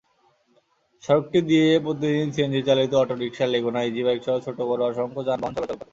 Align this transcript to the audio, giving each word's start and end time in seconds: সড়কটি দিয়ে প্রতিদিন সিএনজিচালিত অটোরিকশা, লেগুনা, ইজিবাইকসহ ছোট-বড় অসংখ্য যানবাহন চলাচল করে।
সড়কটি 1.03 1.39
দিয়ে 1.49 1.67
প্রতিদিন 1.85 2.27
সিএনজিচালিত 2.31 2.91
অটোরিকশা, 2.95 3.45
লেগুনা, 3.47 3.79
ইজিবাইকসহ 3.83 4.35
ছোট-বড় 4.45 4.81
অসংখ্য 4.85 5.21
যানবাহন 5.27 5.53
চলাচল 5.55 5.71
করে। 5.71 5.89